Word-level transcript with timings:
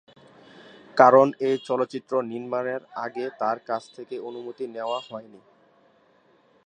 কারণ 0.97 1.27
এই 1.39 1.55
চলচ্চিত্র 1.67 2.13
নির্মানের 2.23 2.81
আগে 2.95 3.25
তার 3.39 3.57
কাছ 3.59 3.83
থেকে 3.95 4.15
অনুমতি 4.19 4.65
নেয়া 4.67 4.99
হয়নি। 5.09 5.41